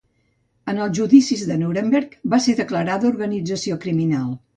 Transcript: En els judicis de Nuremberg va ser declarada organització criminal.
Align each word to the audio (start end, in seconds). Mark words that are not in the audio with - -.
En 0.71 0.77
els 0.85 0.95
judicis 0.99 1.43
de 1.49 1.57
Nuremberg 1.63 2.15
va 2.35 2.39
ser 2.45 2.55
declarada 2.61 3.09
organització 3.11 3.79
criminal. 3.85 4.33